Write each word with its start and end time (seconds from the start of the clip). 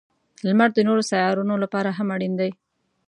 •لمر 0.47 0.69
د 0.75 0.79
نورو 0.87 1.03
سیارونو 1.11 1.53
لپاره 1.63 1.89
هم 1.97 2.07
اړین 2.15 2.33
دی. 2.41 2.51